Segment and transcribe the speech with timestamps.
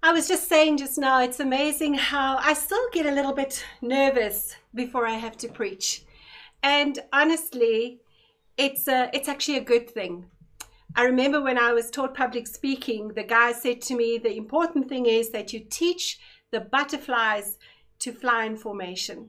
[0.04, 3.64] I was just saying just now, it's amazing how I still get a little bit
[3.82, 6.04] nervous before I have to preach.
[6.62, 7.98] And honestly,
[8.56, 10.26] it's a, it's actually a good thing.
[10.98, 14.88] I remember when I was taught public speaking, the guy said to me, the important
[14.88, 16.18] thing is that you teach
[16.50, 17.58] the butterflies
[17.98, 19.28] to fly in formation.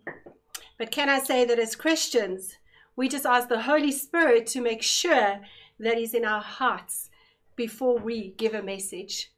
[0.77, 2.55] But can I say that as Christians,
[2.95, 5.41] we just ask the Holy Spirit to make sure
[5.77, 7.09] that He's in our hearts
[7.57, 9.34] before we give a message.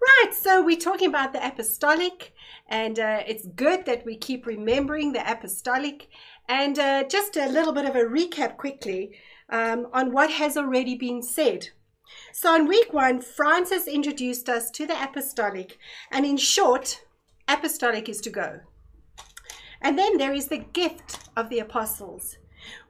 [0.00, 2.32] Right, so we're talking about the apostolic,
[2.68, 6.08] and uh, it's good that we keep remembering the apostolic.
[6.48, 9.18] And uh, just a little bit of a recap quickly
[9.50, 11.68] um, on what has already been said.
[12.32, 15.78] So, in week one, Francis introduced us to the apostolic,
[16.10, 17.04] and in short,
[17.48, 18.60] apostolic is to go.
[19.80, 22.38] And then there is the gift of the apostles,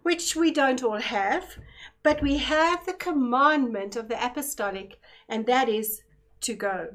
[0.02, 1.58] which we don't all have,
[2.02, 6.02] but we have the commandment of the apostolic, and that is
[6.42, 6.88] to go.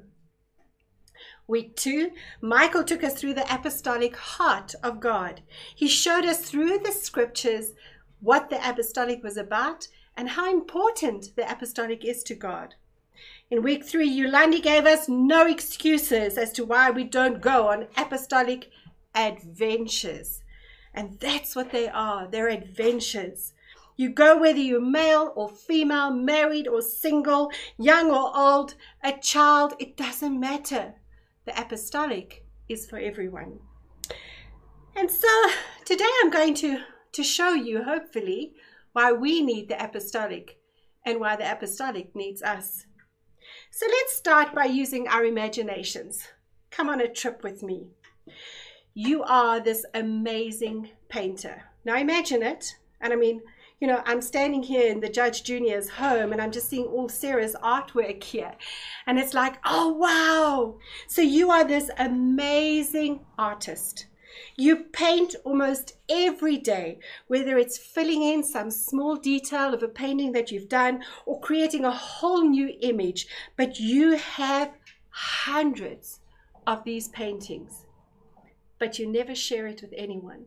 [1.48, 5.42] Week two, Michael took us through the apostolic heart of God.
[5.76, 7.74] He showed us through the scriptures
[8.22, 12.76] what the apostolic was about and how important the apostolic is to God.
[13.50, 17.88] In week three, Yolandi gave us no excuses as to why we don't go on
[17.98, 18.70] apostolic
[19.14, 20.42] adventures.
[20.94, 23.54] And that's what they are they're adventures.
[23.98, 29.76] You go whether you're male or female, married or single, young or old, a child,
[29.80, 30.96] it doesn't matter.
[31.46, 33.60] The apostolic is for everyone.
[34.96, 35.28] And so
[35.86, 36.80] today I'm going to,
[37.14, 38.54] to show you, hopefully,
[38.94, 40.60] why we need the apostolic
[41.06, 42.86] and why the apostolic needs us.
[43.72, 46.28] So let's start by using our imaginations.
[46.70, 47.88] Come on a trip with me.
[48.94, 51.64] You are this amazing painter.
[51.86, 52.76] Now imagine it.
[53.00, 53.42] And I mean,
[53.80, 57.10] you know, I'm standing here in the Judge Junior's home and I'm just seeing all
[57.10, 58.54] Sarah's artwork here.
[59.08, 60.78] And it's like, oh, wow.
[61.08, 64.06] So you are this amazing artist.
[64.56, 70.32] You paint almost every day, whether it's filling in some small detail of a painting
[70.34, 73.28] that you've done or creating a whole new image,
[73.58, 74.72] but you have
[75.10, 76.20] hundreds
[76.66, 77.86] of these paintings,
[78.80, 80.46] but you never share it with anyone.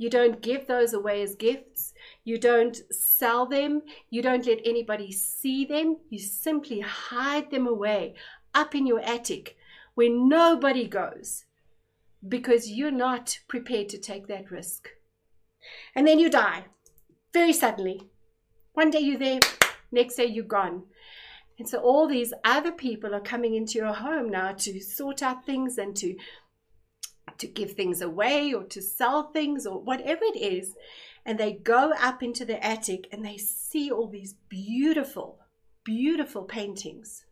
[0.00, 1.92] You don't give those away as gifts.
[2.22, 3.82] You don't sell them.
[4.10, 5.96] You don't let anybody see them.
[6.08, 8.14] You simply hide them away
[8.54, 9.56] up in your attic
[9.96, 11.44] where nobody goes
[12.26, 14.88] because you're not prepared to take that risk.
[15.94, 16.64] And then you die
[17.32, 18.08] very suddenly.
[18.72, 19.40] One day you're there,
[19.92, 20.84] next day you're gone.
[21.58, 25.44] And so all these other people are coming into your home now to sort out
[25.44, 26.16] things and to
[27.36, 30.74] to give things away or to sell things or whatever it is.
[31.24, 35.38] And they go up into the attic and they see all these beautiful,
[35.84, 37.26] beautiful paintings.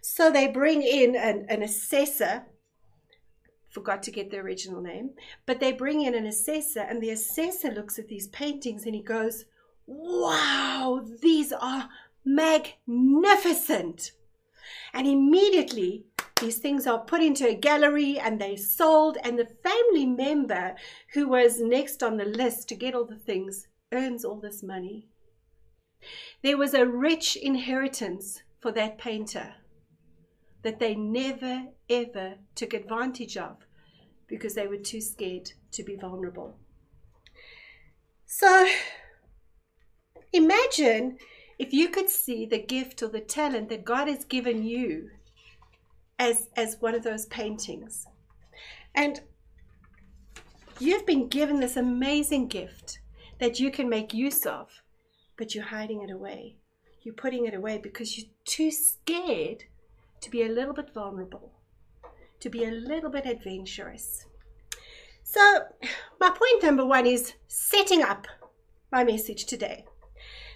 [0.00, 2.44] So they bring in an, an assessor,
[3.76, 5.10] forgot to get the original name,
[5.44, 9.02] but they bring in an assessor, and the assessor looks at these paintings and he
[9.02, 9.44] goes,
[9.86, 11.90] Wow, these are
[12.24, 14.12] magnificent.
[14.94, 16.06] And immediately
[16.40, 20.74] these things are put into a gallery and they sold, and the family member
[21.12, 25.06] who was next on the list to get all the things earns all this money.
[26.42, 29.56] There was a rich inheritance for that painter
[30.62, 33.65] that they never ever took advantage of
[34.28, 36.56] because they were too scared to be vulnerable.
[38.26, 38.68] So
[40.32, 41.18] imagine
[41.58, 45.10] if you could see the gift or the talent that God has given you
[46.18, 48.06] as, as one of those paintings.
[48.94, 49.20] And
[50.78, 52.98] you've been given this amazing gift
[53.38, 54.70] that you can make use of,
[55.36, 56.56] but you're hiding it away.
[57.02, 59.64] You're putting it away because you're too scared
[60.20, 61.52] to be a little bit vulnerable,
[62.40, 64.26] to be a little bit adventurous.
[65.22, 65.64] So,
[66.20, 68.26] my point number one is setting up
[68.92, 69.84] my message today.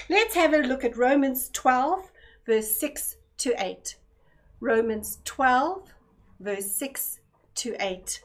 [0.09, 2.11] Let's have a look at Romans 12,
[2.47, 3.97] verse 6 to 8.
[4.61, 5.89] Romans 12,
[6.39, 7.21] verse 6
[7.57, 8.23] to 8.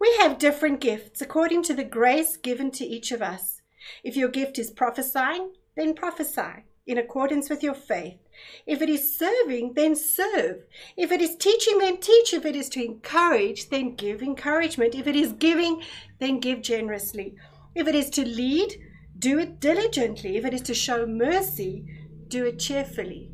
[0.00, 3.62] We have different gifts according to the grace given to each of us.
[4.02, 8.18] If your gift is prophesying, then prophesy in accordance with your faith.
[8.66, 10.64] If it is serving, then serve.
[10.96, 12.34] If it is teaching, then teach.
[12.34, 14.94] If it is to encourage, then give encouragement.
[14.94, 15.82] If it is giving,
[16.18, 17.34] then give generously.
[17.74, 18.74] If it is to lead,
[19.18, 20.36] do it diligently.
[20.36, 21.84] If it is to show mercy,
[22.28, 23.30] do it cheerfully.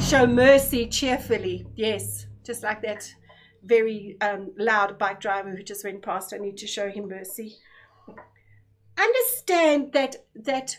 [0.00, 1.66] show mercy cheerfully.
[1.76, 3.14] Yes, just like that
[3.62, 6.32] very um, loud bike driver who just went past.
[6.32, 7.56] I need to show him mercy.
[8.98, 10.78] Understand that that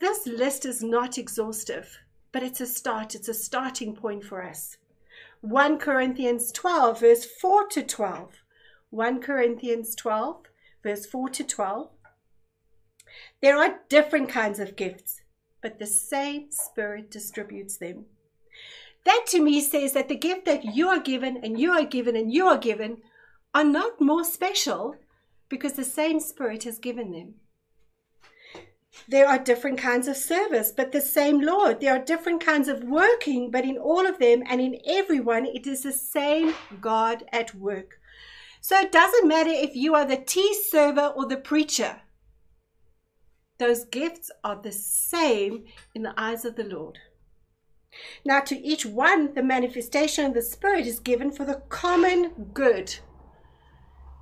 [0.00, 1.98] this list is not exhaustive,
[2.32, 3.14] but it's a start.
[3.14, 4.76] It's a starting point for us.
[5.40, 8.42] 1 Corinthians 12, verse 4 to 12.
[8.90, 10.42] 1 Corinthians 12,
[10.82, 11.90] verse 4 to 12.
[13.40, 15.20] There are different kinds of gifts,
[15.62, 18.06] but the same Spirit distributes them.
[19.04, 22.16] That to me says that the gift that you are given and you are given
[22.16, 22.98] and you are given
[23.54, 24.96] are not more special
[25.48, 27.34] because the same Spirit has given them.
[29.06, 31.80] There are different kinds of service, but the same Lord.
[31.80, 35.66] There are different kinds of working, but in all of them and in everyone, it
[35.66, 38.00] is the same God at work.
[38.60, 42.00] So it doesn't matter if you are the tea server or the preacher.
[43.58, 46.98] Those gifts are the same in the eyes of the Lord.
[48.24, 52.94] Now, to each one, the manifestation of the Spirit is given for the common good.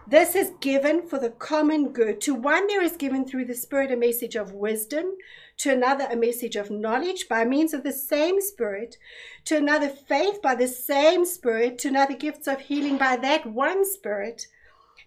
[0.08, 2.20] This is given for the common good.
[2.20, 5.16] To one, there is given through the Spirit a message of wisdom,
[5.58, 8.98] to another, a message of knowledge by means of the same Spirit,
[9.46, 13.84] to another, faith by the same Spirit, to another, gifts of healing by that one
[13.84, 14.46] Spirit,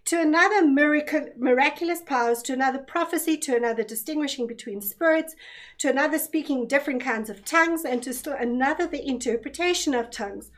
[0.03, 5.33] to another, miracle, miraculous powers, to another, prophecy, to another, distinguishing between spirits,
[5.77, 10.51] to another, speaking different kinds of tongues, and to still another, the interpretation of tongues.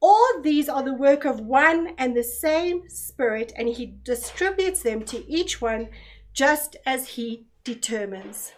[0.00, 5.04] All these are the work of one and the same Spirit, and He distributes them
[5.04, 5.88] to each one
[6.32, 8.52] just as He determines.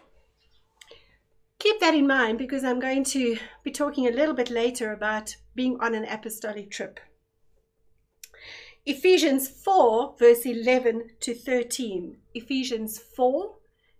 [1.58, 5.36] Keep that in mind because I'm going to be talking a little bit later about
[5.54, 6.98] being on an apostolic trip.
[8.84, 12.16] Ephesians 4, verse 11 to 13.
[12.34, 13.54] Ephesians 4,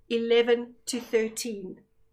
[0.08, 1.80] 11 to 13.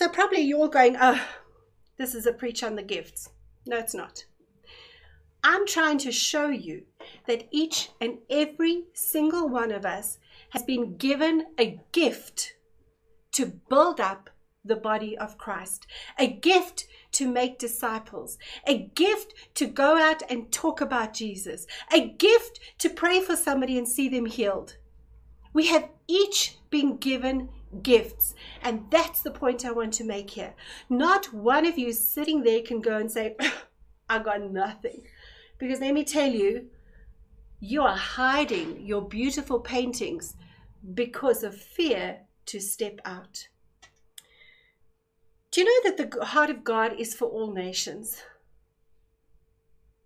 [0.00, 1.22] So probably you're going, oh,
[1.98, 3.28] this is a preach on the gifts.
[3.66, 4.24] No, it's not.
[5.44, 6.84] I'm trying to show you
[7.26, 10.16] that each and every single one of us
[10.52, 12.54] has been given a gift
[13.32, 14.30] to build up
[14.64, 15.86] the body of Christ,
[16.18, 22.08] a gift to make disciples, a gift to go out and talk about Jesus, a
[22.08, 24.78] gift to pray for somebody and see them healed.
[25.52, 27.50] We have each been given
[27.82, 28.34] gifts.
[28.62, 30.54] And that's the point I want to make here.
[30.88, 33.36] Not one of you sitting there can go and say,
[34.08, 35.02] I got nothing.
[35.58, 36.68] Because let me tell you,
[37.60, 40.34] you are hiding your beautiful paintings
[40.94, 43.48] because of fear to step out.
[45.50, 48.22] Do you know that the heart of God is for all nations?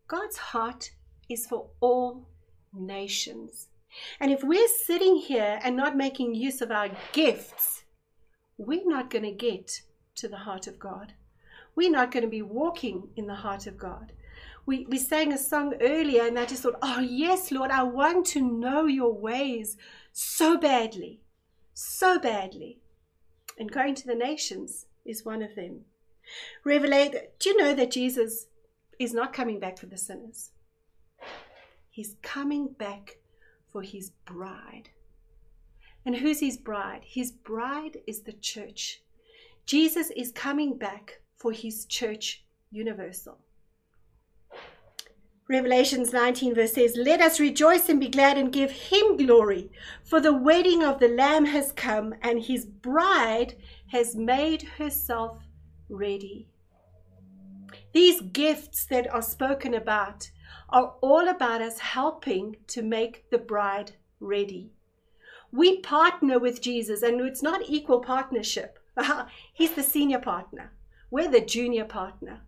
[0.09, 0.91] God's heart
[1.29, 2.27] is for all
[2.73, 3.69] nations.
[4.21, 7.85] And if we're sitting here and not making use of our gifts,
[8.59, 9.83] we're not going to get
[10.17, 11.15] to the heart of God.
[11.77, 14.13] We're not going to be walking in the heart of God.
[14.67, 18.27] We, we sang a song earlier and I just thought, oh, yes, Lord, I want
[18.29, 19.77] to know your ways
[20.13, 21.21] so badly,
[21.75, 22.79] so badly.
[23.59, 25.83] And going to the nations is one of them.
[26.65, 28.47] Revelate, do you know that Jesus
[28.99, 30.51] is not coming back for the sinners?
[31.91, 33.19] He's coming back
[33.75, 34.89] for his bride.
[36.07, 37.01] And who's his bride?
[37.05, 39.03] His bride is the church.
[39.67, 43.39] Jesus is coming back for his church universal.
[45.49, 49.73] Revelations 19 verse says, Let us rejoice and be glad and give him glory,
[50.05, 53.57] for the wedding of the Lamb has come, and his bride
[53.89, 55.39] has made herself
[55.89, 56.47] ready.
[57.93, 60.31] These gifts that are spoken about
[60.69, 64.71] are all about us helping to make the bride ready.
[65.53, 68.79] We partner with Jesus, and it's not equal partnership.
[69.53, 70.73] He's the senior partner,
[71.11, 72.41] we're the junior partner.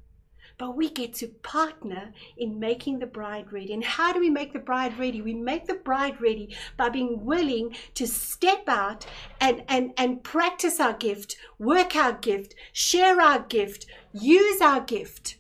[0.59, 3.75] But we get to partner in making the bride ready.
[3.75, 5.21] And how do we make the bride ready?
[5.21, 9.05] We make the bride ready by being willing to step out
[9.39, 15.37] and, and, and practice our gift, work our gift, share our gift, use our gift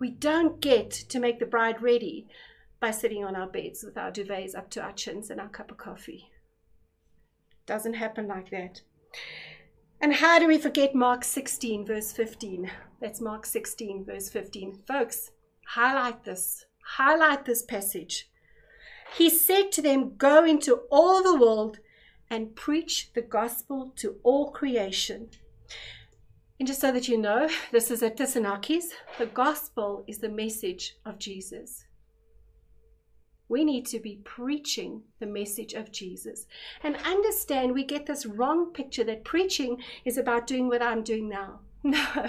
[0.00, 2.26] we don't get to make the bride ready
[2.80, 5.70] by sitting on our beds with our duvets up to our chins and our cup
[5.70, 6.30] of coffee.
[7.66, 8.82] Doesn't happen like that.
[10.00, 12.70] And how do we forget Mark 16, verse 15?
[13.00, 14.82] That's Mark 16, verse 15.
[14.86, 15.30] Folks,
[15.68, 16.66] highlight this.
[16.96, 18.28] Highlight this passage.
[19.16, 21.78] He said to them, Go into all the world
[22.28, 25.30] and preach the gospel to all creation.
[26.58, 28.82] And just so that you know, this is at Thessaloniki.
[29.18, 31.84] The gospel is the message of Jesus.
[33.48, 36.46] We need to be preaching the message of Jesus
[36.82, 41.28] and understand we get this wrong picture that preaching is about doing what I'm doing
[41.28, 41.60] now.
[41.84, 42.26] No.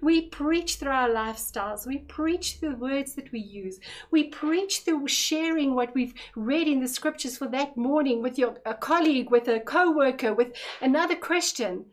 [0.00, 1.86] We preach through our lifestyles.
[1.86, 3.80] We preach the words that we use.
[4.10, 8.56] We preach through sharing what we've read in the scriptures for that morning with your
[8.66, 11.86] a colleague, with a co-worker, with another Christian.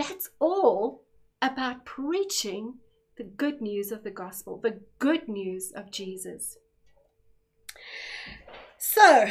[0.00, 1.02] That's all
[1.42, 2.78] about preaching
[3.18, 6.56] the good news of the gospel, the good news of Jesus.
[8.78, 9.28] So,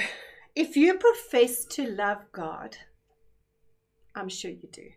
[0.55, 2.77] if you profess to love God,
[4.13, 4.89] I'm sure you do,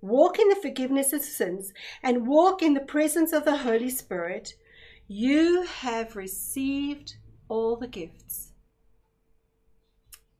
[0.00, 4.54] walk in the forgiveness of sins, and walk in the presence of the Holy Spirit,
[5.08, 7.16] you have received
[7.50, 8.52] all the gifts.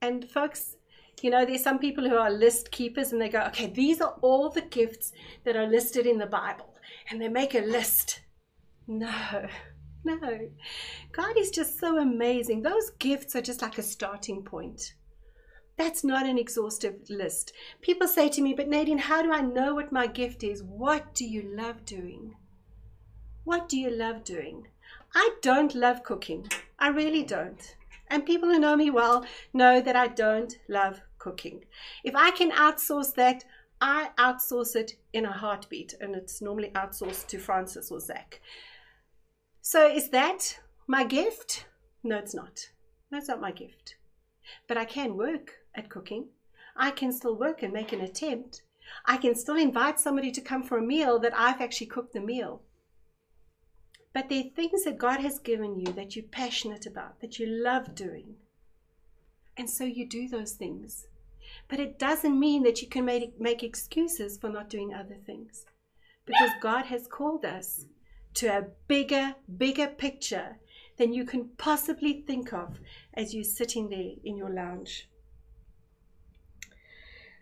[0.01, 0.77] And, folks,
[1.21, 4.15] you know, there's some people who are list keepers and they go, okay, these are
[4.21, 5.11] all the gifts
[5.45, 6.75] that are listed in the Bible.
[7.09, 8.21] And they make a list.
[8.87, 9.47] No,
[10.03, 10.49] no.
[11.11, 12.61] God is just so amazing.
[12.61, 14.93] Those gifts are just like a starting point.
[15.77, 17.53] That's not an exhaustive list.
[17.81, 20.63] People say to me, but Nadine, how do I know what my gift is?
[20.63, 22.35] What do you love doing?
[23.43, 24.67] What do you love doing?
[25.13, 26.49] I don't love cooking.
[26.79, 27.75] I really don't.
[28.09, 31.65] And people who know me well know that I don't love cooking.
[32.03, 33.43] If I can outsource that,
[33.81, 38.41] I outsource it in a heartbeat, and it's normally outsourced to Francis or Zach.
[39.61, 41.65] So, is that my gift?
[42.03, 42.69] No, it's not.
[43.11, 43.95] That's not my gift.
[44.67, 46.29] But I can work at cooking.
[46.75, 48.63] I can still work and make an attempt.
[49.05, 52.21] I can still invite somebody to come for a meal that I've actually cooked the
[52.21, 52.61] meal.
[54.13, 57.45] But there are things that God has given you that you're passionate about, that you
[57.45, 58.37] love doing.
[59.57, 61.07] And so you do those things.
[61.67, 65.65] But it doesn't mean that you can make, make excuses for not doing other things.
[66.25, 67.85] Because God has called us
[68.35, 70.57] to a bigger, bigger picture
[70.97, 72.79] than you can possibly think of
[73.13, 75.09] as you're sitting there in your lounge.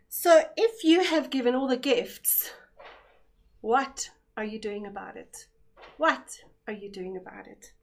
[0.09, 2.51] So, if you have given all the gifts,
[3.61, 5.47] what are you doing about it?
[5.97, 7.73] What are you doing about it?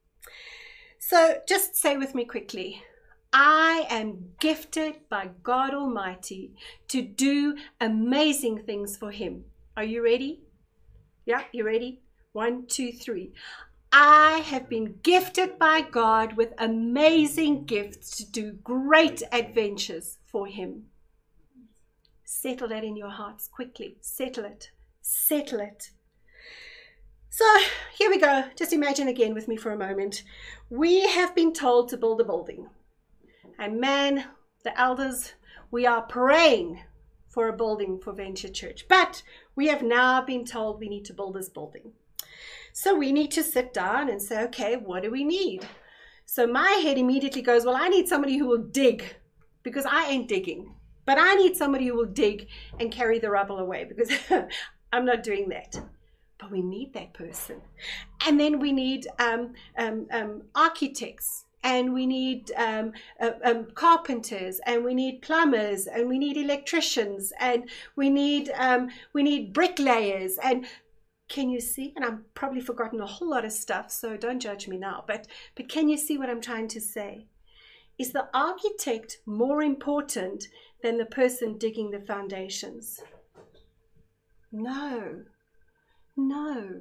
[0.98, 2.82] So, just say with me quickly
[3.32, 6.52] I am gifted by God Almighty
[6.88, 9.44] to do amazing things for Him.
[9.74, 10.40] Are you ready?
[11.24, 12.02] Yeah, you ready?
[12.32, 13.32] One, two, three.
[13.90, 20.84] I have been gifted by God with amazing gifts to do great adventures for Him.
[22.24, 23.96] Settle that in your hearts quickly.
[24.02, 24.70] Settle it.
[25.00, 25.90] Settle it.
[27.30, 27.44] So
[27.96, 28.44] here we go.
[28.56, 30.22] Just imagine again with me for a moment.
[30.68, 32.68] We have been told to build a building.
[33.58, 34.24] And man,
[34.64, 35.34] the elders,
[35.70, 36.82] we are praying
[37.28, 38.86] for a building for Venture Church.
[38.88, 39.22] But
[39.56, 41.92] we have now been told we need to build this building.
[42.72, 45.66] So we need to sit down and say, okay, what do we need?
[46.26, 49.16] So my head immediately goes, well, I need somebody who will dig
[49.62, 50.74] because I ain't digging.
[51.04, 54.10] But I need somebody who will dig and carry the rubble away because
[54.92, 55.80] I'm not doing that.
[56.38, 57.60] But we need that person.
[58.26, 64.60] And then we need um, um, um, architects and we need um, uh, um, carpenters
[64.66, 70.38] and we need plumbers and we need electricians and we need um, we need bricklayers
[70.42, 70.66] and
[71.28, 74.68] can you see and i'm probably forgotten a whole lot of stuff so don't judge
[74.68, 77.26] me now but but can you see what i'm trying to say?
[77.98, 80.48] Is the architect more important
[80.82, 83.00] than the person digging the foundations?
[84.50, 85.24] No.
[86.16, 86.80] No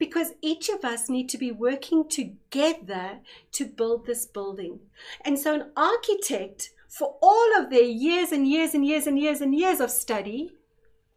[0.00, 3.20] because each of us need to be working together
[3.52, 4.80] to build this building
[5.24, 9.40] and so an architect for all of their years and years and years and years
[9.40, 10.50] and years of study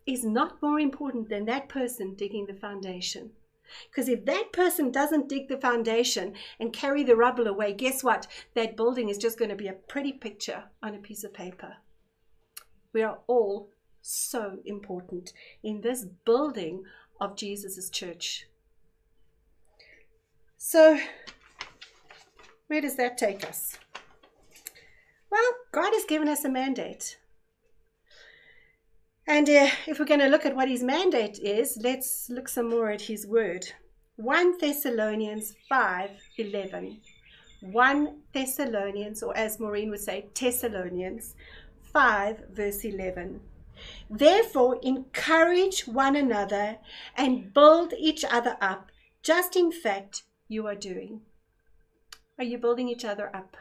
[0.06, 3.32] is not more important than that person digging the foundation.
[3.90, 8.28] Because if that person doesn't dig the foundation and carry the rubble away, guess what?
[8.54, 11.78] That building is just going to be a pretty picture on a piece of paper.
[12.94, 13.70] We are all
[14.02, 16.84] so important in this building
[17.20, 18.46] of Jesus' church.
[20.66, 20.98] So,
[22.68, 23.78] where does that take us?
[25.30, 27.18] Well, God has given us a mandate.
[29.28, 32.70] And uh, if we're going to look at what his mandate is, let's look some
[32.70, 33.68] more at his word.
[34.16, 37.02] 1 Thessalonians 5 11.
[37.60, 41.36] 1 Thessalonians, or as Maureen would say, Thessalonians
[41.92, 43.42] 5, verse 11.
[44.10, 46.78] Therefore, encourage one another
[47.18, 48.92] and build each other up,
[49.22, 51.22] just in fact you are doing.
[52.38, 53.58] Are you building each other up?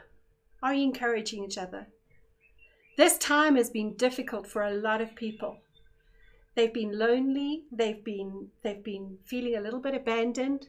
[0.61, 1.87] Are you encouraging each other?
[2.95, 5.57] This time has been difficult for a lot of people.
[6.55, 10.67] They've been lonely, they've been they've been feeling a little bit abandoned.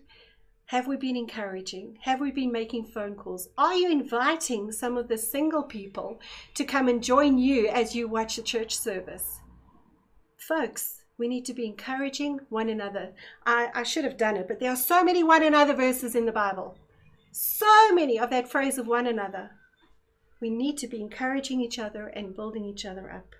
[0.66, 1.98] Have we been encouraging?
[2.00, 3.50] Have we been making phone calls?
[3.58, 6.18] Are you inviting some of the single people
[6.54, 9.40] to come and join you as you watch the church service?
[10.38, 13.12] Folks, we need to be encouraging one another.
[13.46, 16.26] I, I should have done it, but there are so many one another verses in
[16.26, 16.76] the Bible.
[17.30, 19.50] So many of that phrase of one another.
[20.40, 23.34] We need to be encouraging each other and building each other up.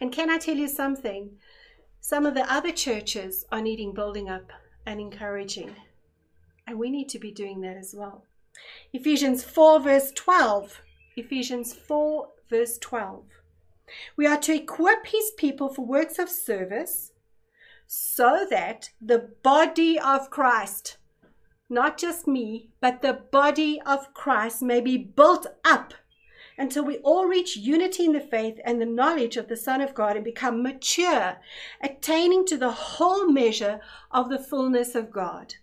[0.00, 1.38] And can I tell you something?
[2.00, 4.50] Some of the other churches are needing building up
[4.86, 5.74] and encouraging.
[6.66, 8.24] And we need to be doing that as well.
[8.92, 10.80] Ephesians 4, verse 12.
[11.16, 13.24] Ephesians 4, verse 12.
[14.16, 17.12] We are to equip his people for works of service
[17.86, 20.96] so that the body of Christ,
[21.68, 25.94] not just me, but the body of Christ may be built up
[26.58, 29.94] until we all reach unity in the faith and the knowledge of the Son of
[29.94, 31.38] God and become mature,
[31.82, 33.80] attaining to the whole measure
[34.10, 35.54] of the fullness of God.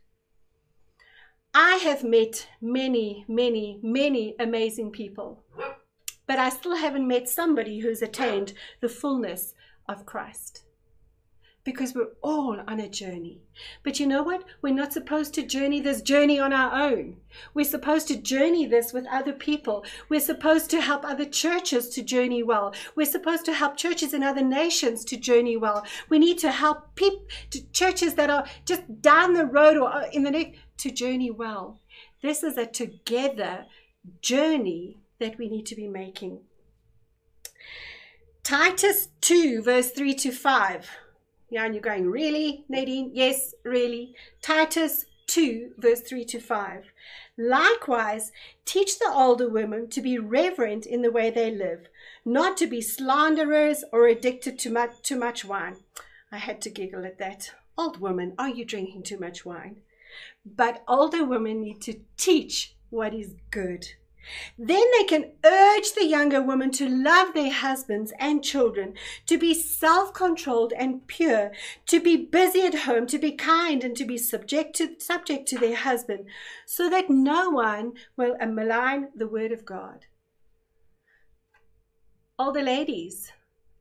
[1.53, 5.43] I have met many, many, many amazing people,
[6.29, 9.55] but I still haven't met somebody who's attained the fullness
[9.87, 10.61] of Christ
[11.63, 13.41] because we're all on a journey.
[13.81, 14.43] But you know what?
[14.61, 17.17] We're not supposed to journey this journey on our own.
[17.55, 19.83] We're supposed to journey this with other people.
[20.07, 22.75] We're supposed to help other churches to journey well.
[22.95, 25.83] We're supposed to help churches in other nations to journey well.
[26.09, 27.25] We need to help people,
[27.73, 31.79] churches that are just down the road or uh, in the next to journey well.
[32.21, 33.65] This is a together
[34.21, 36.39] journey that we need to be making.
[38.43, 40.89] Titus 2, verse 3 to 5.
[41.51, 43.11] Yeah, and you're going, really, Nadine?
[43.13, 44.15] Yes, really.
[44.41, 46.85] Titus 2, verse 3 to 5.
[47.37, 48.31] Likewise,
[48.65, 51.87] teach the older women to be reverent in the way they live,
[52.25, 55.77] not to be slanderers or addicted to much, too much wine.
[56.31, 57.51] I had to giggle at that.
[57.77, 59.77] Old woman, are you drinking too much wine?
[60.45, 63.87] But older women need to teach what is good.
[64.57, 68.93] Then they can urge the younger women to love their husbands and children,
[69.27, 71.51] to be self controlled and pure,
[71.87, 75.57] to be busy at home, to be kind, and to be subject to, subject to
[75.57, 76.25] their husband,
[76.65, 80.05] so that no one will malign the word of God.
[82.37, 83.31] Older ladies,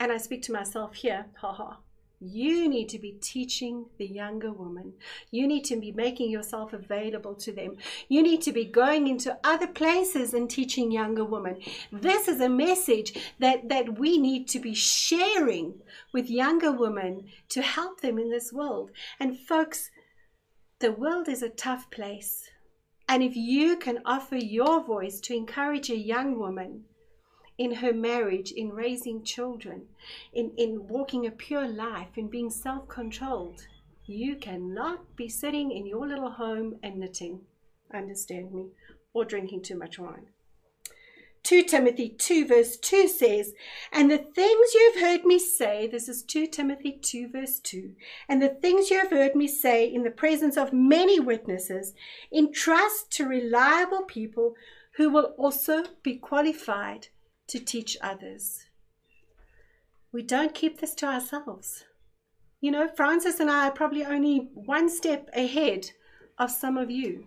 [0.01, 1.77] and I speak to myself here, haha.
[2.21, 4.95] You need to be teaching the younger woman.
[5.31, 7.77] You need to be making yourself available to them.
[8.09, 11.61] You need to be going into other places and teaching younger women.
[11.93, 15.75] This is a message that, that we need to be sharing
[16.13, 18.91] with younger women to help them in this world.
[19.21, 19.91] And folks,
[20.81, 22.51] the world is a tough place.
[23.09, 26.85] And if you can offer your voice to encourage a young woman,
[27.59, 29.83] in her marriage, in raising children,
[30.33, 33.66] in, in walking a pure life, in being self controlled.
[34.07, 37.40] You cannot be sitting in your little home and knitting,
[37.92, 38.68] understand me,
[39.12, 40.29] or drinking too much wine.
[41.42, 43.55] 2 Timothy 2, verse 2 says,
[43.92, 47.94] And the things you have heard me say, this is 2 Timothy 2, verse 2,
[48.29, 51.94] and the things you have heard me say in the presence of many witnesses,
[52.33, 54.55] entrust to reliable people
[54.97, 57.09] who will also be qualified
[57.49, 58.67] to teach others.
[60.13, 61.85] We don't keep this to ourselves.
[62.61, 65.91] You know, Francis and I are probably only one step ahead
[66.39, 67.27] of some of you.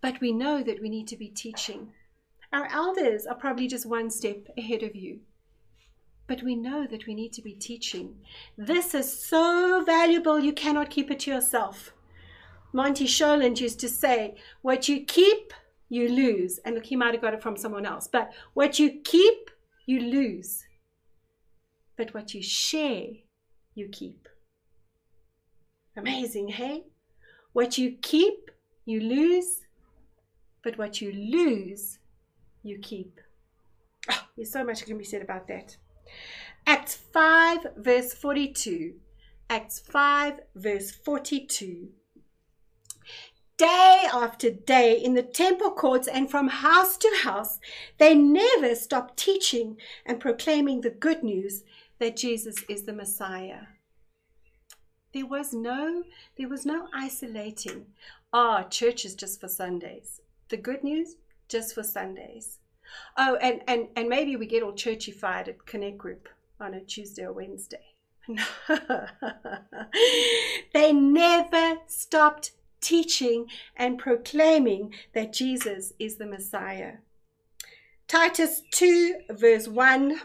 [0.00, 1.92] But we know that we need to be teaching.
[2.52, 5.20] Our elders are probably just one step ahead of you.
[6.26, 8.16] But we know that we need to be teaching.
[8.56, 11.92] This is so valuable, you cannot keep it to yourself.
[12.72, 15.52] Monty Sholand used to say, What you keep,
[15.92, 16.58] you lose.
[16.64, 18.08] And look, he might have got it from someone else.
[18.08, 19.50] But what you keep,
[19.84, 20.64] you lose.
[21.98, 23.08] But what you share,
[23.74, 24.26] you keep.
[25.94, 26.84] Amazing, hey?
[27.52, 28.50] What you keep,
[28.86, 29.66] you lose.
[30.64, 31.98] But what you lose,
[32.62, 33.20] you keep.
[34.10, 35.76] Oh, there's so much can be said about that.
[36.66, 38.94] Acts 5, verse 42.
[39.50, 41.88] Acts 5, verse 42
[43.56, 47.58] day after day in the temple courts and from house to house,
[47.98, 51.64] they never stopped teaching and proclaiming the good news
[51.98, 53.66] that Jesus is the Messiah.
[55.12, 56.04] There was no,
[56.36, 57.86] there was no isolating.
[58.32, 60.20] Ah, oh, church is just for Sundays.
[60.48, 61.16] The good news,
[61.48, 62.58] just for Sundays.
[63.16, 66.28] Oh, and, and, and maybe we get all churchified at Connect Group.
[66.60, 67.84] on a Tuesday or Wednesday.
[70.72, 76.94] they never stopped teaching and proclaiming that Jesus is the Messiah.
[78.08, 80.20] Titus 2, verse 1,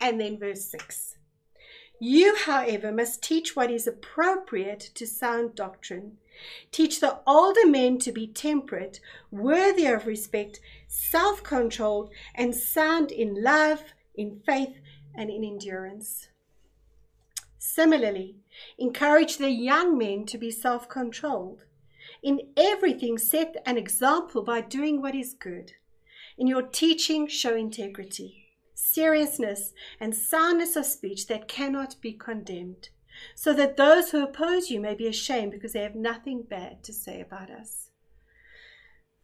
[0.00, 1.16] and then verse 6.
[2.00, 6.18] You, however, must teach what is appropriate to sound doctrine.
[6.72, 13.42] Teach the older men to be temperate, worthy of respect, self controlled, and sound in
[13.42, 13.82] love,
[14.14, 14.76] in faith,
[15.14, 16.28] and in endurance.
[17.58, 18.36] Similarly,
[18.76, 21.62] encourage the young men to be self controlled.
[22.24, 25.72] In everything, set an example by doing what is good.
[26.38, 32.88] In your teaching, show integrity, seriousness, and soundness of speech that cannot be condemned,
[33.34, 36.94] so that those who oppose you may be ashamed because they have nothing bad to
[36.94, 37.90] say about us.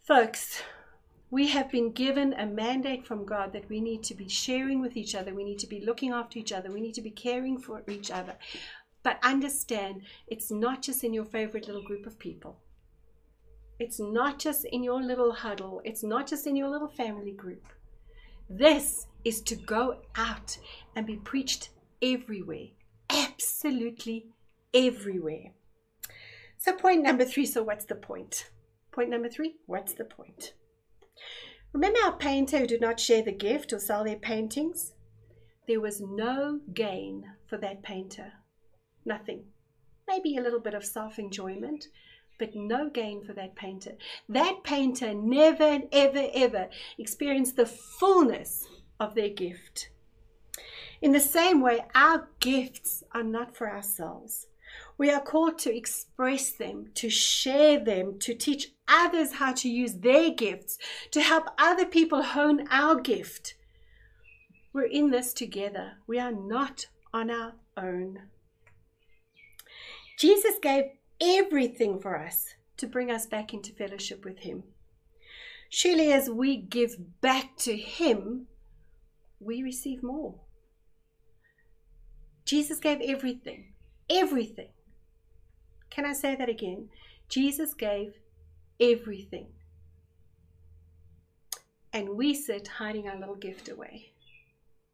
[0.07, 0.63] Folks,
[1.31, 4.95] we have been given a mandate from God that we need to be sharing with
[4.95, 5.35] each other.
[5.35, 6.71] We need to be looking after each other.
[6.71, 8.37] We need to be caring for each other.
[9.03, 12.59] But understand, it's not just in your favorite little group of people.
[13.81, 15.81] It's not just in your little huddle.
[15.87, 17.65] It's not just in your little family group.
[18.51, 20.59] This is to go out
[20.95, 21.71] and be preached
[22.03, 22.67] everywhere.
[23.09, 24.27] Absolutely
[24.75, 25.53] everywhere.
[26.59, 28.51] So, point number three so, what's the point?
[28.93, 30.53] Point number three what's the point?
[31.73, 34.93] Remember our painter who did not share the gift or sell their paintings?
[35.67, 38.33] There was no gain for that painter.
[39.07, 39.45] Nothing.
[40.07, 41.87] Maybe a little bit of self enjoyment,
[42.41, 43.93] but no gain for that painter.
[44.29, 48.67] That painter never, ever, ever experienced the fullness
[48.99, 49.91] of their gift.
[51.01, 54.47] In the same way, our gifts are not for ourselves.
[54.97, 59.95] We are called to express them, to share them, to teach others how to use
[59.95, 60.79] their gifts,
[61.11, 63.55] to help other people hone our gift.
[64.73, 65.99] We're in this together.
[66.07, 68.29] We are not on our own.
[70.19, 70.85] Jesus gave
[71.21, 74.65] everything for us to bring us back into fellowship with Him.
[75.69, 78.47] Surely, as we give back to Him,
[79.39, 80.35] we receive more.
[82.45, 83.73] Jesus gave everything,
[84.11, 84.71] everything.
[85.91, 86.89] Can I say that again?
[87.29, 88.15] Jesus gave
[88.81, 89.49] everything.
[91.93, 94.13] And we sit hiding our little gift away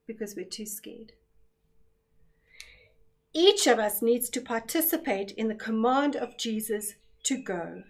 [0.07, 1.13] because we're too scared.
[3.39, 6.95] Each of us needs to participate in the command of Jesus
[7.25, 7.83] to go.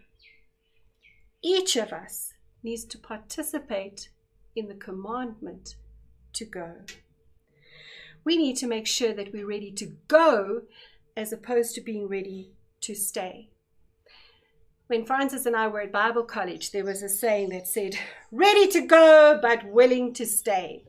[1.41, 2.33] Each of us
[2.65, 4.09] needs to participate
[4.57, 5.77] in the commandment
[6.33, 6.79] to go.
[8.25, 10.63] We need to make sure that we're ready to go
[11.17, 13.51] as opposed to being ready to stay.
[14.89, 17.97] When Francis and I were at Bible college, there was a saying that said,
[18.33, 20.83] ready to go, but willing to stay.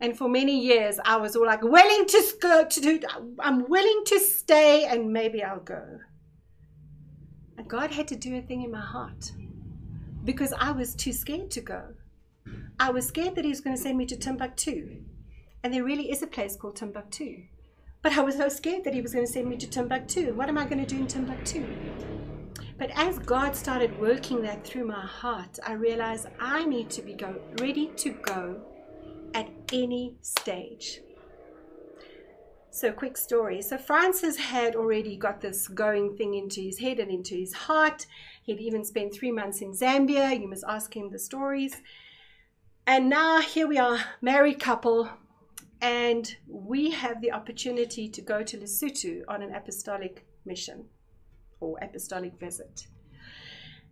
[0.00, 3.00] And for many years, I was all like, willing to go to do,
[3.40, 5.98] I'm willing to stay and maybe I'll go.
[7.56, 9.32] And God had to do a thing in my heart
[10.24, 11.82] because I was too scared to go.
[12.78, 15.02] I was scared that He was going to send me to Timbuktu.
[15.64, 17.42] And there really is a place called Timbuktu.
[18.00, 20.32] But I was so scared that He was going to send me to Timbuktu.
[20.34, 21.66] What am I going to do in Timbuktu?
[22.78, 27.14] But as God started working that through my heart, I realized I need to be
[27.14, 28.60] go, ready to go
[29.34, 31.00] at any stage.
[32.70, 33.62] So, quick story.
[33.62, 38.06] So, Francis had already got this going thing into his head and into his heart.
[38.42, 40.38] He'd even spent three months in Zambia.
[40.38, 41.82] You must ask him the stories.
[42.86, 45.10] And now here we are, married couple,
[45.80, 50.86] and we have the opportunity to go to Lesotho on an apostolic mission
[51.60, 52.86] or apostolic visit.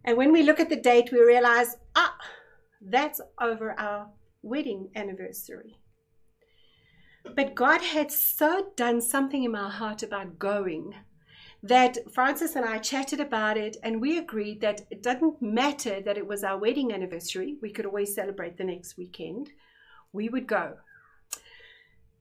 [0.04, 2.16] And when we look at the date, we realize, ah,
[2.80, 4.08] that's over our
[4.42, 5.76] wedding anniversary.
[7.34, 10.94] But God had so done something in my heart about going
[11.62, 16.18] that Francis and I chatted about it and we agreed that it didn't matter that
[16.18, 17.56] it was our wedding anniversary.
[17.60, 19.50] We could always celebrate the next weekend.
[20.12, 20.76] We would go.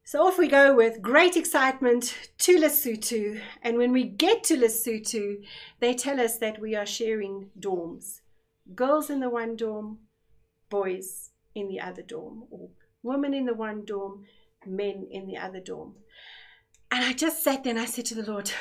[0.04, 3.41] So off we go with great excitement to Lesotho.
[3.62, 5.38] And when we get to Lesotho,
[5.80, 8.21] they tell us that we are sharing dorms.
[8.73, 9.99] Girls in the one dorm,
[10.69, 12.69] boys in the other dorm, or
[13.01, 14.25] women in the one dorm,
[14.65, 15.95] men in the other dorm.
[16.91, 18.51] And I just sat there and I said to the Lord,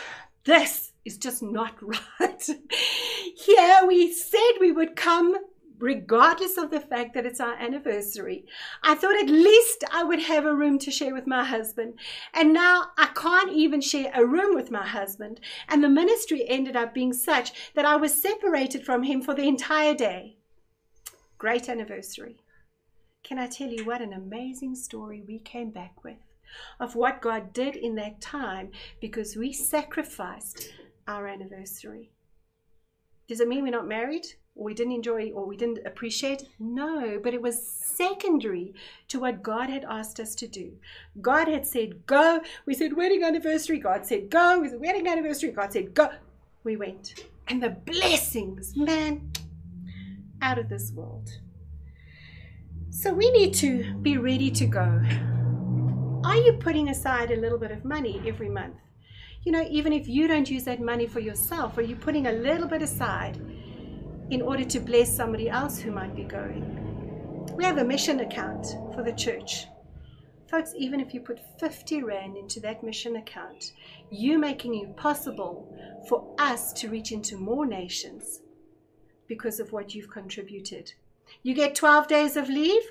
[0.44, 1.74] This is just not
[2.20, 2.48] right.
[3.36, 5.36] Here we said we would come
[5.78, 8.44] regardless of the fact that it's our anniversary.
[8.82, 11.94] I thought at least I would have a room to share with my husband.
[12.32, 15.40] And now I can't even share a room with my husband.
[15.68, 19.48] And the ministry ended up being such that I was separated from him for the
[19.48, 20.36] entire day.
[21.38, 22.38] Great anniversary.
[23.24, 26.18] Can I tell you what an amazing story we came back with?
[26.80, 30.72] of what God did in that time because we sacrificed
[31.06, 32.10] our anniversary.
[33.28, 34.26] Does it mean we're not married?
[34.56, 36.44] Or we didn't enjoy or we didn't appreciate?
[36.60, 38.72] No, but it was secondary
[39.08, 40.74] to what God had asked us to do.
[41.20, 42.40] God had said, go.
[42.64, 43.80] We said, wedding anniversary.
[43.80, 44.60] God said, go.
[44.60, 45.50] We said, wedding anniversary.
[45.50, 46.10] God said, go.
[46.62, 47.24] We went.
[47.48, 49.32] And the blessings, man,
[50.40, 51.30] out of this world.
[52.96, 55.02] So we need to be ready to go.
[56.24, 58.76] Are you putting aside a little bit of money every month?
[59.42, 62.32] You know, even if you don't use that money for yourself, are you putting a
[62.32, 63.36] little bit aside
[64.30, 67.48] in order to bless somebody else who might be going?
[67.56, 69.66] We have a mission account for the church.
[70.48, 73.72] Folks, even if you put 50 Rand into that mission account,
[74.12, 75.76] you making it possible
[76.08, 78.40] for us to reach into more nations
[79.26, 80.92] because of what you've contributed.
[81.42, 82.82] You get 12 days of leave,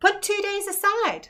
[0.00, 1.28] put two days aside.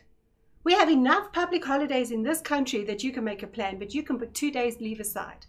[0.64, 3.94] We have enough public holidays in this country that you can make a plan, but
[3.94, 5.46] you can put two days leave aside.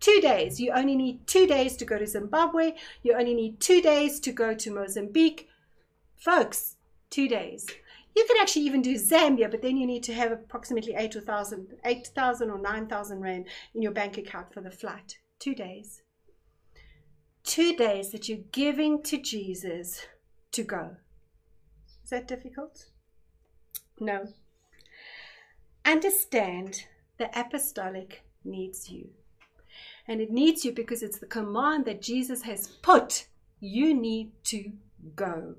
[0.00, 0.60] Two days.
[0.60, 2.74] You only need two days to go to Zimbabwe.
[3.02, 5.48] You only need two days to go to Mozambique.
[6.16, 6.76] Folks,
[7.10, 7.66] two days.
[8.16, 12.10] You can actually even do Zambia, but then you need to have approximately 8,000 8,
[12.16, 15.18] or 9,000 Rand in your bank account for the flight.
[15.38, 16.02] Two days.
[17.44, 20.06] Two days that you're giving to Jesus
[20.52, 20.96] to go.
[22.04, 22.86] Is that difficult?
[24.00, 24.28] No.
[25.84, 26.84] Understand
[27.18, 29.10] the apostolic needs you.
[30.06, 33.26] And it needs you because it's the command that Jesus has put.
[33.60, 34.72] You need to
[35.14, 35.56] go.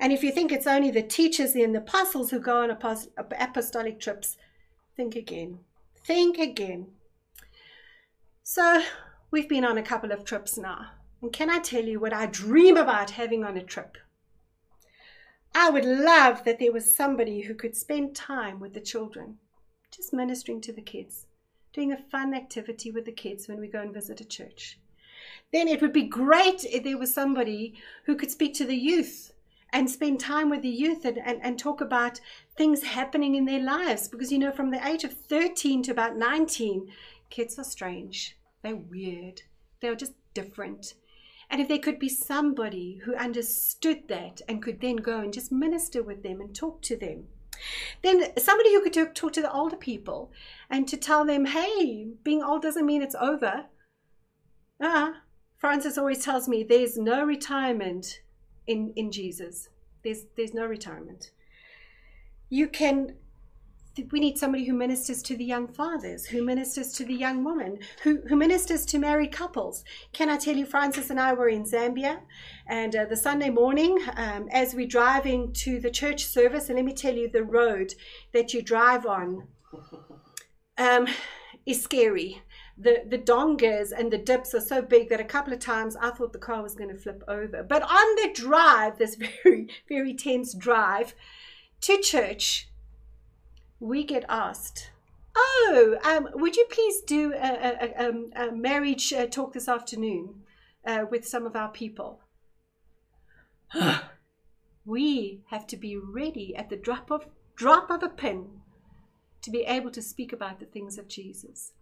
[0.00, 4.00] And if you think it's only the teachers and the apostles who go on apostolic
[4.00, 4.36] trips,
[4.96, 5.60] think again.
[6.04, 6.88] Think again.
[8.42, 8.82] So,
[9.30, 10.86] we've been on a couple of trips now.
[11.22, 13.96] And can I tell you what I dream about having on a trip?
[15.54, 19.38] I would love that there was somebody who could spend time with the children,
[19.92, 21.26] just ministering to the kids,
[21.72, 24.80] doing a fun activity with the kids when we go and visit a church.
[25.52, 27.74] Then it would be great if there was somebody
[28.06, 29.32] who could speak to the youth
[29.72, 32.20] and spend time with the youth and, and, and talk about
[32.56, 34.08] things happening in their lives.
[34.08, 36.90] Because, you know, from the age of 13 to about 19,
[37.30, 38.36] kids are strange.
[38.62, 39.42] They're weird.
[39.80, 40.94] They're just different.
[41.52, 45.52] And if there could be somebody who understood that and could then go and just
[45.52, 47.26] minister with them and talk to them.
[48.02, 50.32] Then somebody who could talk to the older people
[50.70, 53.66] and to tell them, hey, being old doesn't mean it's over.
[54.80, 55.20] Ah,
[55.58, 58.22] Francis always tells me there's no retirement
[58.66, 59.68] in, in Jesus.
[60.02, 61.32] There's there's no retirement.
[62.48, 63.16] You can
[64.10, 67.78] we need somebody who ministers to the young fathers, who ministers to the young women,
[68.02, 69.84] who, who ministers to married couples.
[70.12, 72.20] Can I tell you, Francis and I were in Zambia,
[72.66, 76.84] and uh, the Sunday morning, um, as we're driving to the church service, and let
[76.84, 77.94] me tell you, the road
[78.32, 79.48] that you drive on
[80.78, 81.06] um,
[81.66, 82.42] is scary.
[82.78, 86.10] The, the dongas and the dips are so big that a couple of times I
[86.10, 87.62] thought the car was going to flip over.
[87.62, 91.14] But on the drive, this very, very tense drive
[91.82, 92.68] to church,
[93.82, 94.90] we get asked,
[95.34, 99.68] Oh, um, would you please do a, a, a, um, a marriage uh, talk this
[99.68, 100.42] afternoon
[100.86, 102.20] uh, with some of our people?
[104.84, 108.60] we have to be ready at the drop of drop of a pin
[109.42, 111.72] to be able to speak about the things of Jesus.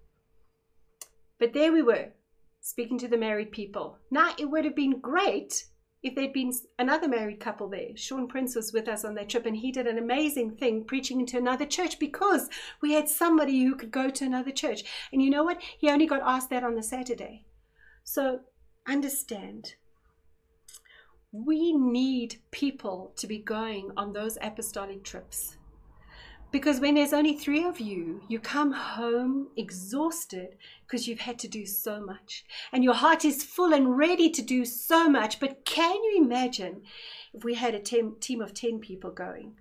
[1.38, 2.12] But there we were,
[2.60, 3.98] speaking to the married people.
[4.10, 5.64] Now, it would have been great
[6.02, 7.94] if there'd been another married couple there.
[7.94, 11.20] Sean Prince was with us on that trip and he did an amazing thing preaching
[11.20, 12.48] into another church because
[12.80, 14.84] we had somebody who could go to another church.
[15.12, 15.60] And you know what?
[15.78, 17.44] He only got asked that on the Saturday.
[18.04, 18.40] So
[18.86, 19.74] understand.
[21.32, 25.56] We need people to be going on those apostolic trips.
[26.52, 31.48] Because when there's only three of you, you come home exhausted because you've had to
[31.48, 32.44] do so much.
[32.72, 35.38] And your heart is full and ready to do so much.
[35.38, 36.82] But can you imagine
[37.32, 39.54] if we had a team of 10 people going?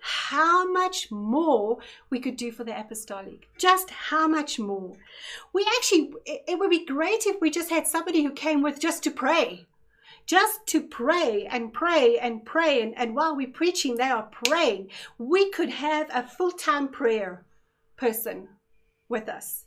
[0.00, 3.48] How much more we could do for the apostolic.
[3.58, 4.96] Just how much more.
[5.52, 9.02] We actually, it would be great if we just had somebody who came with just
[9.02, 9.66] to pray
[10.30, 12.80] just to pray and pray and pray.
[12.80, 14.88] And, and while we're preaching, they are praying.
[15.18, 17.44] We could have a full time prayer
[17.96, 18.46] person
[19.08, 19.64] with us.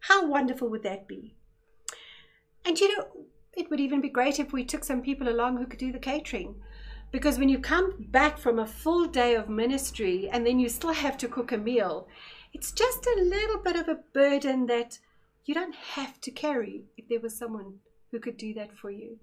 [0.00, 1.34] How wonderful would that be?
[2.64, 3.06] And you know,
[3.52, 5.98] it would even be great if we took some people along who could do the
[5.98, 6.54] catering.
[7.12, 10.94] Because when you come back from a full day of ministry and then you still
[10.94, 12.08] have to cook a meal,
[12.54, 15.00] it's just a little bit of a burden that
[15.44, 19.18] you don't have to carry if there was someone who could do that for you.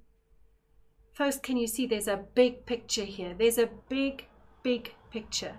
[1.15, 3.33] First, can you see there's a big picture here?
[3.33, 4.27] There's a big,
[4.63, 5.55] big picture.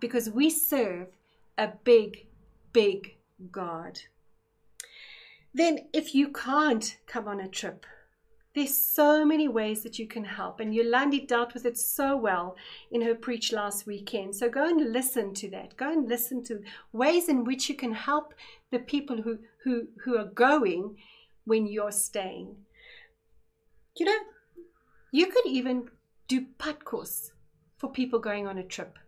[0.00, 1.08] because we serve
[1.56, 2.26] a big,
[2.72, 3.16] big
[3.50, 4.00] God.
[5.54, 7.84] Then, if you can't come on a trip,
[8.54, 12.56] there's so many ways that you can help, and Yolandi dealt with it so well
[12.90, 14.34] in her preach last weekend.
[14.34, 15.76] So go and listen to that.
[15.76, 16.60] Go and listen to
[16.92, 18.34] ways in which you can help
[18.70, 20.96] the people who who who are going
[21.44, 22.56] when you're staying.
[23.96, 24.18] You know,
[25.10, 25.88] you could even
[26.26, 27.30] do padkos
[27.76, 28.98] for people going on a trip.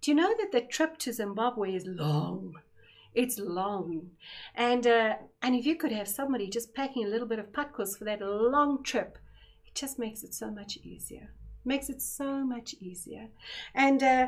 [0.00, 2.54] Do you know that the trip to Zimbabwe is long?
[3.14, 4.10] It's long.
[4.54, 7.96] And uh, and if you could have somebody just packing a little bit of padkos
[7.96, 9.18] for that long trip,
[9.64, 11.30] it just makes it so much easier.
[11.64, 13.28] Makes it so much easier.
[13.74, 14.26] And uh,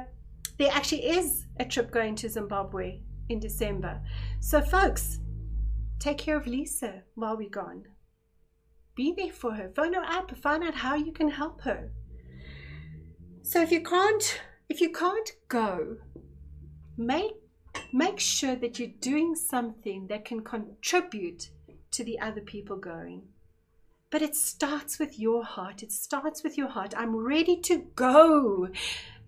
[0.57, 4.01] there actually is a trip going to Zimbabwe in December.
[4.41, 5.21] So folks,
[5.99, 7.85] take care of Lisa while we're gone.
[8.99, 9.71] Be there for her.
[9.77, 10.37] Phone her up.
[10.39, 11.93] Find out how you can help her.
[13.43, 15.99] So if you can't, if you can't go,
[16.97, 17.31] make
[17.93, 21.51] make sure that you're doing something that can contribute
[21.93, 23.23] to the other people going.
[24.11, 25.85] But it starts with your heart.
[25.85, 26.93] It starts with your heart.
[26.97, 28.67] I'm ready to go,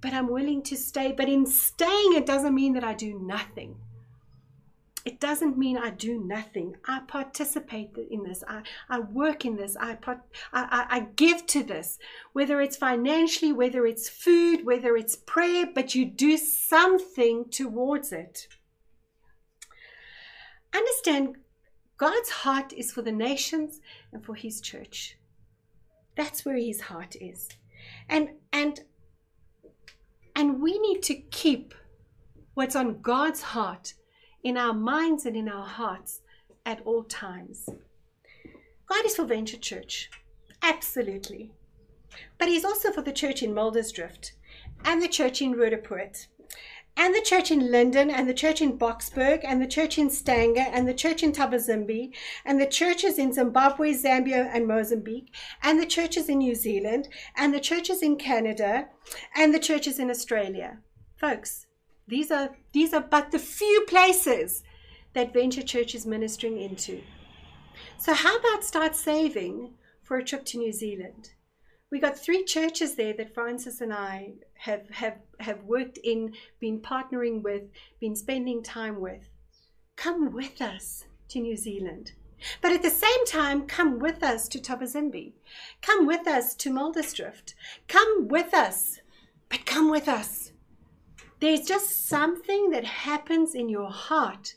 [0.01, 1.13] but I'm willing to stay.
[1.13, 3.77] But in staying, it doesn't mean that I do nothing
[5.05, 6.77] it doesn't mean I do nothing.
[6.87, 8.45] I participate in this.
[8.47, 9.77] I, I work in this.
[9.81, 10.17] I, I,
[10.53, 11.99] I, I give to this,
[12.33, 18.47] whether it's financially, whether it's food, whether it's prayer, but you do something towards it.
[20.75, 21.37] Understand,
[21.97, 23.81] God's heart is for the nations
[24.13, 25.19] and for His church.
[26.15, 27.49] That's where His heart is,
[28.09, 28.81] and and
[30.37, 31.75] and we need to keep
[32.55, 33.95] what's on God's heart
[34.42, 36.20] in our minds and in our hearts
[36.64, 37.68] at all times.
[38.87, 40.11] God is for Venture Church,
[40.62, 41.53] absolutely.
[42.38, 44.33] But He's also for the church in Muldersdrift
[44.85, 46.26] and the church in Roodepoort
[46.96, 50.66] and the church in Linden and the church in Boksburg and the church in Stanger
[50.72, 52.12] and the church in Thabazimbi
[52.44, 57.55] and the churches in Zimbabwe, Zambia and Mozambique and the churches in New Zealand and
[57.55, 58.88] the churches in Canada
[59.37, 60.79] and the churches in Australia.
[61.16, 61.66] Folks,
[62.11, 64.62] these are, these are but the few places
[65.14, 67.03] that Venture Church is ministering into.
[67.99, 71.31] So, how about start saving for a trip to New Zealand?
[71.90, 76.81] We got three churches there that Francis and I have, have, have worked in, been
[76.81, 77.62] partnering with,
[78.01, 79.29] been spending time with.
[79.96, 82.12] Come with us to New Zealand.
[82.62, 85.33] But at the same time, come with us to Thabazimbi.
[85.83, 87.55] Come with us to Muldersdrift.
[87.88, 89.01] Come with us.
[89.49, 90.53] But come with us
[91.40, 94.55] there's just something that happens in your heart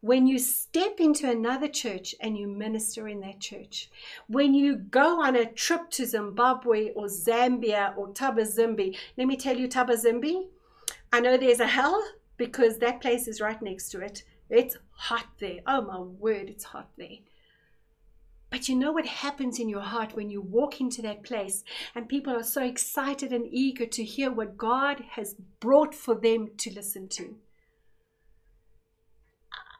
[0.00, 3.90] when you step into another church and you minister in that church.
[4.28, 9.56] When you go on a trip to Zimbabwe or Zambia or Thabazimbi, let me tell
[9.56, 10.46] you, Thabazimbi,
[11.12, 12.02] I know there's a hell
[12.38, 14.24] because that place is right next to it.
[14.48, 15.60] It's hot there.
[15.66, 17.18] Oh my word, it's hot there.
[18.50, 21.62] But you know what happens in your heart when you walk into that place
[21.94, 26.50] and people are so excited and eager to hear what God has brought for them
[26.58, 27.36] to listen to.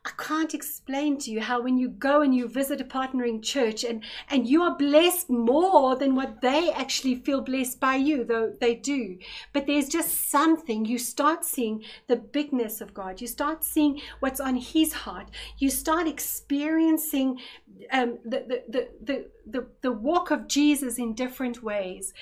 [0.02, 3.84] I can't explain to you how when you go and you visit a partnering church
[3.84, 8.50] and, and you are blessed more than what they actually feel blessed by you, though
[8.60, 9.18] they do.
[9.52, 10.86] But there's just something.
[10.86, 13.20] You start seeing the bigness of God.
[13.20, 15.28] You start seeing what's on His heart.
[15.58, 17.38] You start experiencing
[17.90, 22.12] um, the, the, the, the, the, walk of Jesus in different ways.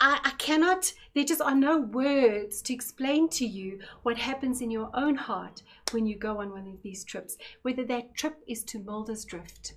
[0.00, 4.70] I, I cannot, there just are no words to explain to you what happens in
[4.70, 7.36] your own heart when you go on one of these trips.
[7.62, 9.74] Whether that trip is to Muldersdrift,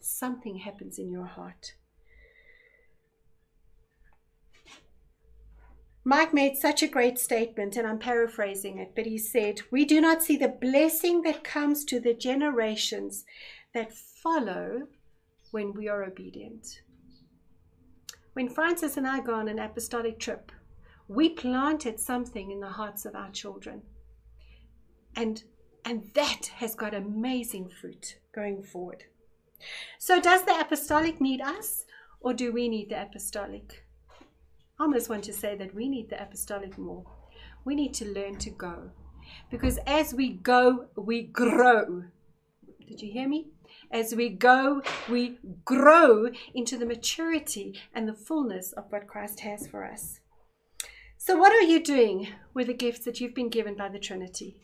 [0.00, 1.74] something happens in your heart.
[6.06, 10.02] Mike made such a great statement, and I'm paraphrasing it, but he said, We do
[10.02, 13.24] not see the blessing that comes to the generations
[13.74, 14.86] that follow
[15.50, 16.80] when we are obedient.
[18.32, 20.50] When Francis and I go on an apostolic trip,
[21.06, 23.82] we planted something in the hearts of our children.
[25.16, 25.42] And,
[25.84, 29.04] and that has got amazing fruit going forward.
[29.98, 31.84] So, does the apostolic need us,
[32.20, 33.84] or do we need the apostolic?
[34.78, 37.04] I almost want to say that we need the apostolic more.
[37.64, 38.90] We need to learn to go.
[39.50, 42.04] Because as we go, we grow.
[42.88, 43.53] Did you hear me?
[43.90, 49.66] As we go, we grow into the maturity and the fullness of what Christ has
[49.66, 50.20] for us.
[51.16, 54.56] So, what are you doing with the gifts that you've been given by the Trinity?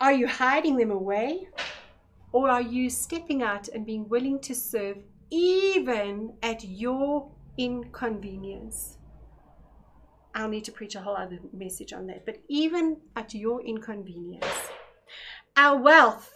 [0.00, 1.48] Are you hiding them away?
[2.32, 4.98] Or are you stepping out and being willing to serve
[5.30, 8.98] even at your inconvenience?
[10.34, 12.24] I'll need to preach a whole other message on that.
[12.24, 14.46] But even at your inconvenience,
[15.56, 16.32] our wealth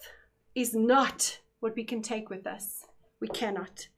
[0.55, 2.85] is not what we can take with us.
[3.21, 3.89] We cannot.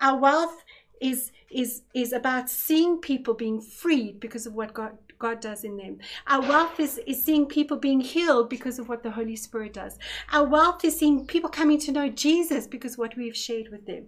[0.00, 0.64] Our wealth
[1.00, 5.76] is is is about seeing people being freed because of what God God does in
[5.76, 5.98] them.
[6.26, 9.98] Our wealth is, is seeing people being healed because of what the Holy Spirit does.
[10.32, 14.06] Our wealth is seeing people coming to know Jesus because what we've shared with them.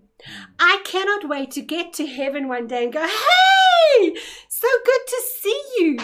[0.58, 4.14] I cannot wait to get to heaven one day and go, hey,
[4.48, 5.98] so good to see you.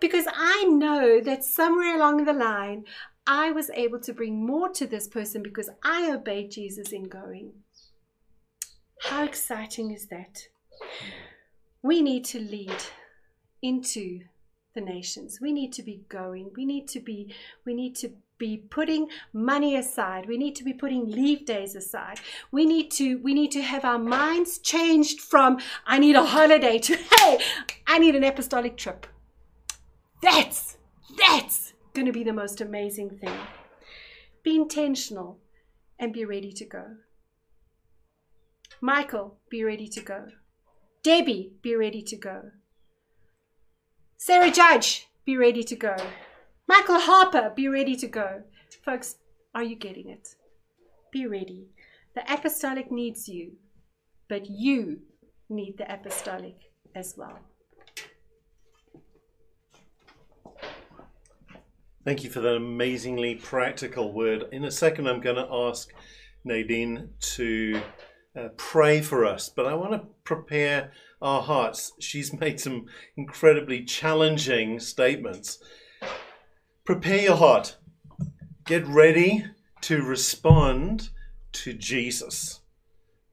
[0.00, 2.84] Because I know that somewhere along the line,
[3.30, 7.52] I was able to bring more to this person because I obeyed Jesus in going.
[9.02, 10.48] How exciting is that?
[11.82, 12.82] We need to lead
[13.60, 14.20] into
[14.74, 15.40] the nations.
[15.42, 16.52] We need to be going.
[16.56, 17.34] We need to be
[17.66, 20.26] we need to be putting money aside.
[20.26, 22.20] We need to be putting leave days aside.
[22.50, 26.78] We need to we need to have our minds changed from I need a holiday
[26.78, 27.40] to hey,
[27.86, 29.06] I need an apostolic trip.
[30.22, 30.78] That's
[31.18, 31.67] that's
[31.98, 33.36] going to be the most amazing thing.
[34.44, 35.40] Be intentional
[35.98, 36.84] and be ready to go.
[38.80, 40.28] Michael, be ready to go.
[41.02, 42.52] Debbie, be ready to go.
[44.16, 45.96] Sarah Judge, be ready to go.
[46.68, 48.44] Michael Harper, be ready to go.
[48.84, 49.16] Folks,
[49.52, 50.36] are you getting it?
[51.10, 51.66] Be ready.
[52.14, 53.54] The apostolic needs you,
[54.28, 55.00] but you
[55.48, 56.58] need the apostolic
[56.94, 57.40] as well.
[62.04, 64.44] Thank you for that amazingly practical word.
[64.52, 65.92] In a second, I'm going to ask
[66.44, 67.82] Nadine to
[68.36, 71.92] uh, pray for us, but I want to prepare our hearts.
[71.98, 72.86] She's made some
[73.16, 75.58] incredibly challenging statements.
[76.84, 77.76] Prepare your heart.
[78.64, 79.44] Get ready
[79.82, 81.10] to respond
[81.52, 82.60] to Jesus.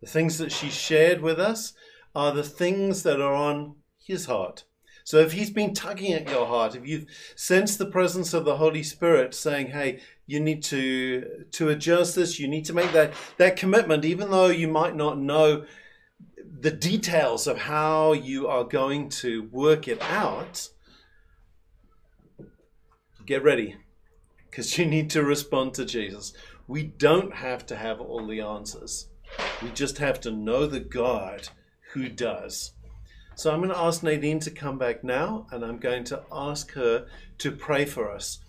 [0.02, 1.74] The things that she shared with us
[2.16, 4.66] are the things that are on his heart.
[5.06, 8.58] So if he's been tugging at your heart, if you've sensed the presence of the
[8.58, 13.14] Holy Spirit saying, hey, you need to to adjust this, you need to make that
[13.38, 15.66] that commitment, even though you might not know
[16.60, 20.70] the details of how you are going to work it out,
[23.28, 23.76] get ready
[24.50, 26.34] because you need to respond to Jesus.
[26.68, 29.10] We don't have to have all the answers.
[29.62, 31.50] We just have to know the God
[31.92, 32.72] who does.
[33.38, 36.72] So I'm going to ask Nadine to come back now and I'm going to ask
[36.72, 37.06] her
[37.40, 38.40] to pray for us.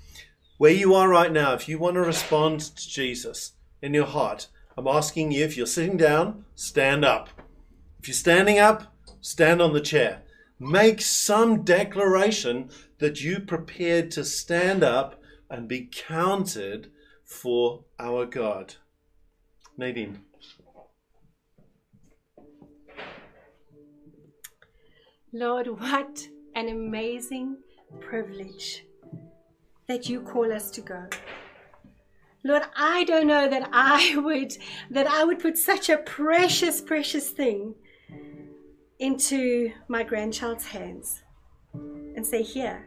[0.59, 4.47] Where you are right now, if you want to respond to Jesus in your heart,
[4.77, 7.29] I'm asking you if you're sitting down, stand up.
[7.99, 10.23] If you're standing up, stand on the chair.
[10.61, 15.21] Make some declaration that you prepared to stand up
[15.51, 16.93] and be counted
[17.25, 18.77] for our God.
[19.77, 20.21] Nadine.
[25.39, 27.59] Lord, what an amazing
[28.01, 28.87] privilege
[29.87, 31.07] that you call us to go.
[32.43, 34.57] Lord, I don't know that I would
[34.91, 37.75] that I would put such a precious precious thing
[38.99, 41.23] into my grandchild's hands
[41.75, 42.87] and say, "Here.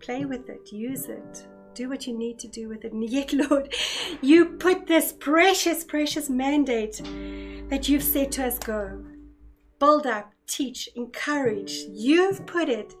[0.00, 3.32] Play with it, use it, do what you need to do with it." And yet,
[3.50, 3.74] Lord,
[4.22, 7.02] you put this precious precious mandate
[7.68, 9.04] that you've said to us go.
[9.78, 11.72] Build up, teach, encourage.
[11.92, 12.94] You've put it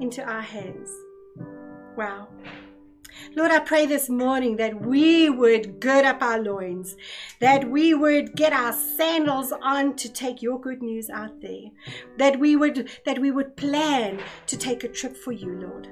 [0.00, 0.90] into our hands.
[1.96, 2.28] Wow.
[3.36, 6.96] Lord, I pray this morning that we would gird up our loins,
[7.40, 11.70] that we would get our sandals on to take your good news out there,
[12.18, 15.88] that we would that we would plan to take a trip for you, Lord.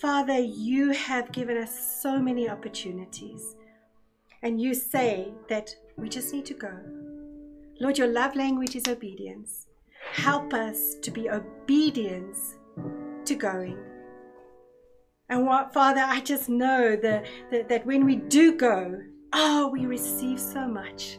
[0.00, 3.54] Father, you have given us so many opportunities.
[4.42, 6.72] And you say that we just need to go.
[7.80, 9.61] Lord, your love language is obedience.
[10.10, 12.56] Help us to be obedience
[13.24, 13.78] to going.
[15.28, 19.00] And what, Father, I just know that, that, that when we do go,
[19.32, 21.18] oh, we receive so much.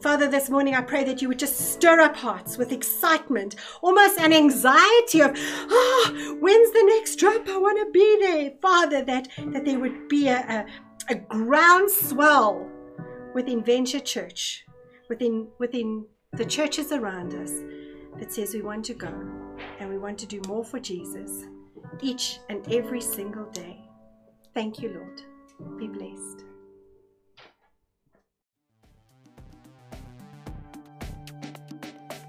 [0.00, 4.18] Father, this morning I pray that you would just stir up hearts with excitement, almost
[4.18, 7.46] an anxiety of, oh, when's the next drop?
[7.48, 8.52] I want to be there.
[8.62, 10.66] Father, that, that there would be a, a,
[11.12, 12.66] a groundswell
[13.34, 14.64] within Venture Church,
[15.10, 17.52] within, within the churches around us,
[18.20, 19.12] that says we want to go
[19.80, 21.46] and we want to do more for Jesus
[22.00, 23.80] each and every single day.
[24.54, 25.22] Thank you, Lord.
[25.78, 26.44] Be blessed.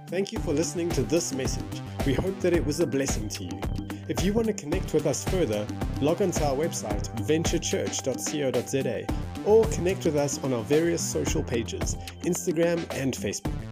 [0.08, 1.82] Thank you for listening to this message.
[2.06, 3.62] We hope that it was a blessing to you.
[4.10, 5.66] If you want to connect with us further,
[6.02, 9.06] log on to our website, venturechurch.co.za,
[9.46, 13.71] or connect with us on our various social pages, Instagram and Facebook.